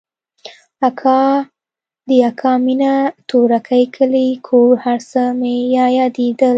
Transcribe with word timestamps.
اکا 0.87 1.19
د 2.07 2.09
اکا 2.29 2.51
مينه 2.65 2.91
تورکى 3.29 3.83
کلى 3.95 4.27
کور 4.47 4.73
هرڅه 4.85 5.23
مې 5.39 5.55
رايادېدل. 5.75 6.49